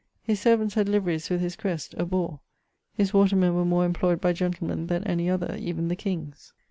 His 0.23 0.39
servants 0.39 0.73
had 0.73 0.89
liveries 0.89 1.29
with 1.29 1.41
his 1.41 1.55
crest 1.55 1.93
(a 1.95 2.07
boare...); 2.07 2.39
his 2.97 3.13
watermen 3.13 3.53
were 3.53 3.63
more 3.65 3.85
imployed 3.85 4.19
by 4.19 4.33
gentlemen 4.33 4.87
then 4.87 5.03
any 5.03 5.29
other, 5.29 5.55
even 5.59 5.89
the 5.89 5.95
king's. 5.95 6.53